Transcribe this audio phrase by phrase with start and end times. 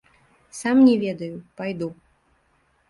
[0.59, 1.95] Сам не ведаю, пайду.